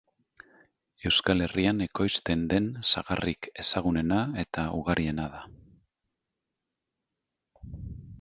[1.07, 5.45] Euskal Herrian ekoizten den sagarrik ezagunena eta ugariena da.